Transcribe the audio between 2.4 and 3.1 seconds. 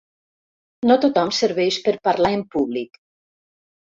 públic.